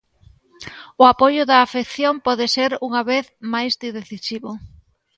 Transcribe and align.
O 1.01 1.03
apoio 1.13 1.43
da 1.49 1.57
afección 1.61 2.15
pode 2.27 2.45
ser 2.55 2.71
unha 2.87 3.01
vez 3.11 3.25
máis 3.53 3.73
decisivo. 3.97 4.51